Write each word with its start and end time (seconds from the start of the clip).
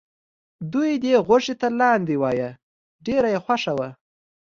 دوی 0.73 0.91
دې 1.03 1.15
غوښې 1.27 1.55
ته 1.61 1.67
لاندی 1.79 2.15
وایه 2.19 2.49
ډېره 3.05 3.27
یې 3.33 3.39
خوښه 3.45 3.73
وه. 3.77 3.89